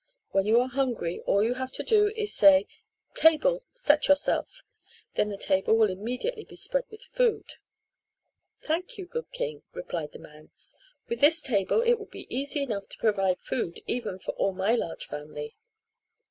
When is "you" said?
0.47-0.59, 1.43-1.53, 8.97-9.05